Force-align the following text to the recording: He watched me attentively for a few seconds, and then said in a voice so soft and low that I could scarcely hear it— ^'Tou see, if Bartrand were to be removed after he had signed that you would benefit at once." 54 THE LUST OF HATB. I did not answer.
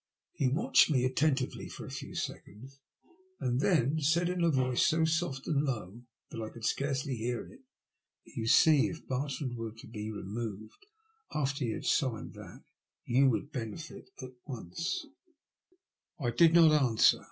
He 0.33 0.47
watched 0.47 0.89
me 0.89 1.05
attentively 1.05 1.69
for 1.69 1.85
a 1.85 1.91
few 1.91 2.15
seconds, 2.15 2.79
and 3.39 3.61
then 3.61 3.99
said 3.99 4.29
in 4.29 4.43
a 4.43 4.49
voice 4.49 4.81
so 4.83 5.05
soft 5.05 5.45
and 5.45 5.63
low 5.63 6.01
that 6.31 6.41
I 6.41 6.49
could 6.49 6.65
scarcely 6.65 7.15
hear 7.17 7.45
it— 7.45 7.59
^'Tou 8.35 8.49
see, 8.49 8.87
if 8.87 9.05
Bartrand 9.07 9.55
were 9.57 9.73
to 9.73 9.85
be 9.85 10.09
removed 10.09 10.87
after 11.35 11.65
he 11.65 11.73
had 11.73 11.85
signed 11.85 12.33
that 12.33 12.63
you 13.05 13.29
would 13.29 13.51
benefit 13.51 14.09
at 14.23 14.31
once." 14.47 15.05
54 15.07 15.11
THE 15.11 15.11
LUST 15.11 16.15
OF 16.17 16.23
HATB. 16.23 16.27
I 16.33 16.35
did 16.35 16.53
not 16.55 16.81
answer. 16.89 17.19